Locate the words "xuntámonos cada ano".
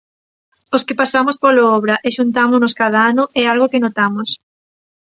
2.17-3.23